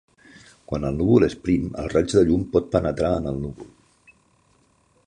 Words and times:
Quan 0.71 0.87
el 0.87 0.95
núvol 1.01 1.25
és 1.27 1.35
prim 1.43 1.67
el 1.83 1.91
raig 1.93 2.09
de 2.17 2.25
llum 2.31 2.49
pot 2.57 2.73
penetrar 2.77 3.13
en 3.21 3.33
el 3.35 3.39
núvol. 3.45 3.71